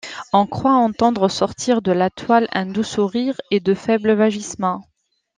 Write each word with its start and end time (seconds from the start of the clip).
On 0.33 0.47
croit 0.47 0.73
entendre 0.77 1.27
sortir 1.29 1.83
de 1.83 1.91
la 1.91 2.09
toile 2.09 2.47
un 2.53 2.65
doux 2.65 2.81
sourire 2.81 3.39
et 3.51 3.59
de 3.59 3.75
faibles 3.75 4.13
vagissements. 4.13 4.83